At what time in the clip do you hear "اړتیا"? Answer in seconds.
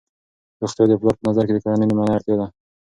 2.13-2.35